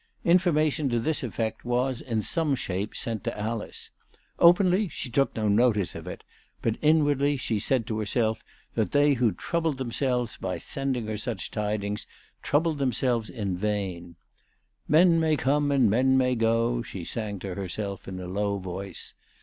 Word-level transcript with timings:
Information 0.25 0.89
to 0.89 0.99
this 0.99 1.21
effect 1.21 1.63
was 1.63 2.01
in 2.01 2.23
some 2.23 2.55
shape 2.55 2.95
sent 2.95 3.23
to 3.23 3.39
Alice. 3.39 3.91
Openly, 4.39 4.87
she 4.87 5.11
took 5.11 5.35
no 5.35 5.47
notice 5.47 5.93
of 5.93 6.07
it; 6.07 6.23
but, 6.63 6.77
inwardly, 6.81 7.37
she 7.37 7.59
said 7.59 7.85
to 7.85 7.99
herself 7.99 8.43
that 8.73 8.93
they 8.93 9.13
who 9.13 9.31
troubled 9.31 9.77
themselves 9.77 10.37
by 10.37 10.57
sending 10.57 11.05
her 11.05 11.17
such 11.17 11.51
tidings, 11.51 12.07
troubled 12.41 12.79
them 12.79 12.91
selves 12.93 13.29
in 13.29 13.55
vain." 13.55 14.15
Men 14.87 15.19
may 15.19 15.35
come 15.37 15.71
and 15.71 15.87
men 15.87 16.17
may 16.17 16.33
go," 16.33 16.81
she 16.81 17.03
sang 17.03 17.37
to 17.37 17.53
herself, 17.53 18.07
in 18.07 18.19
a 18.19 18.25
low 18.25 18.57
voice. 18.57 19.13